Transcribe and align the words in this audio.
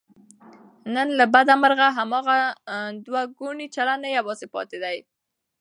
نن 0.95 1.07
له 1.19 1.25
بده 1.33 1.53
مرغه، 1.61 1.87
هماغه 1.97 2.37
دوهګونی 3.05 3.67
چلند 3.75 4.01
نه 4.05 4.09
یوازې 4.17 4.47
پاتې 4.55 4.77
دی 4.83 4.97